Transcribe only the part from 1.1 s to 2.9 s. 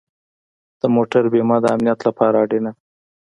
بیمه د امنیت لپاره اړینه ده.